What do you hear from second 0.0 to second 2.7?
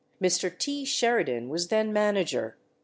Mr. T. Sheridan was then manager.